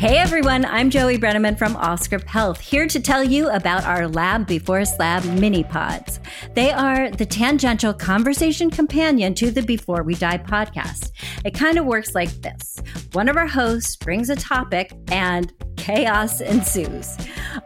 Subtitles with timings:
[0.00, 4.46] Hey everyone, I'm Joey Brenneman from Allscripts Health, here to tell you about our Lab
[4.46, 6.20] Before Slab mini pods.
[6.54, 11.10] They are the tangential conversation companion to the Before We Die podcast.
[11.44, 12.80] It kind of works like this
[13.12, 17.18] one of our hosts brings a topic and chaos ensues.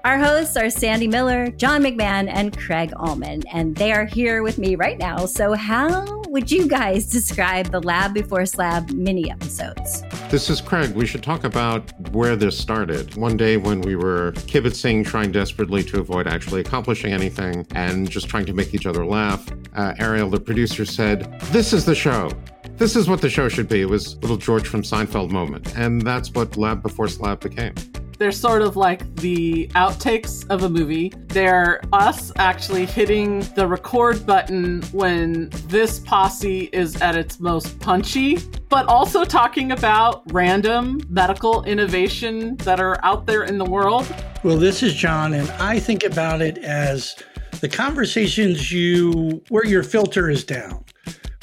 [0.04, 4.58] Our hosts are Sandy Miller, John MacMahon, and Craig Ullman, and they are here with
[4.58, 5.26] me right now.
[5.26, 10.02] So, how would you guys describe the Lab Before Slab mini episodes?
[10.30, 10.90] This is Craig.
[10.90, 13.14] We should talk about where this started.
[13.14, 18.28] One day when we were kibitzing, trying desperately to avoid actually accomplishing anything and just
[18.28, 22.32] trying to make each other laugh, uh, Ariel, the producer, said, This is the show.
[22.78, 23.82] This is what the show should be.
[23.82, 25.78] It was little George from Seinfeld moment.
[25.78, 27.74] And that's what Lab Before Slab became.
[28.18, 31.12] They're sort of like the outtakes of a movie.
[31.28, 38.38] They're us actually hitting the record button when this posse is at its most punchy,
[38.68, 44.06] but also talking about random medical innovation that are out there in the world.
[44.42, 47.16] Well, this is John, and I think about it as
[47.60, 50.84] the conversations you where your filter is down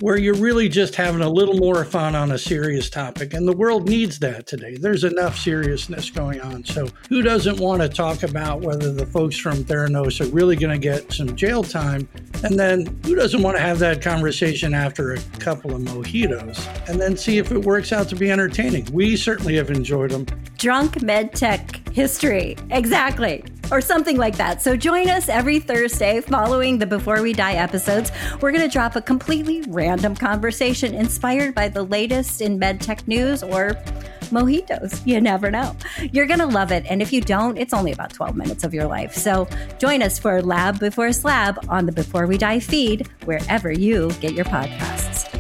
[0.02, 3.34] where you're really just having a little more fun on a serious topic.
[3.34, 4.76] And the world needs that today.
[4.76, 6.66] There's enough seriousness going on.
[6.66, 10.74] So, who doesn't want to talk about whether the folks from Theranos are really going
[10.74, 12.10] to get some jail time?
[12.44, 17.00] And then, who doesn't want to have that conversation after a couple of mojitos and
[17.00, 18.88] then see if it works out to be entertaining?
[18.92, 20.26] We certainly have enjoyed them.
[20.58, 22.58] Drunk medtech history.
[22.72, 24.62] Exactly or something like that.
[24.62, 28.12] So join us every Thursday following the Before We Die episodes.
[28.42, 33.42] We're going to drop a completely random conversation inspired by the latest in medtech news
[33.42, 33.78] or
[34.31, 35.06] mojitos.
[35.06, 35.76] You never know.
[36.12, 36.86] You're going to love it.
[36.90, 39.16] And if you don't, it's only about 12 minutes of your life.
[39.16, 39.48] So
[39.80, 44.34] join us for Lab Before Slab on the Before We Die feed, wherever you get
[44.34, 45.31] your podcasts.